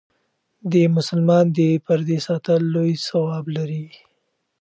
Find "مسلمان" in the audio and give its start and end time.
0.95-1.45